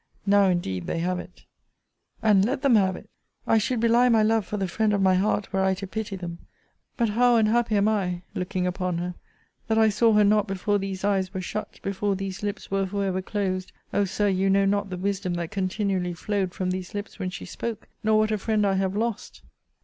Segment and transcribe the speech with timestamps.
[0.25, 1.43] Now indeed they have it
[2.23, 3.07] And let them have it;
[3.45, 6.15] I should belie my love for the friend of my heart, were I to pity
[6.15, 6.39] them!
[6.97, 9.13] But how unhappy am I [looking upon her]
[9.67, 13.05] that I saw her not before these eyes were shut, before these lips were for
[13.05, 13.73] ever closed!
[13.93, 17.45] O Sir, you know not the wisdom that continually flowed from these lips when she
[17.45, 17.87] spoke!
[18.03, 19.43] Nor what a friend I have lost!